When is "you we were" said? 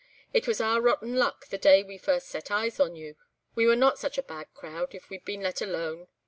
2.95-3.75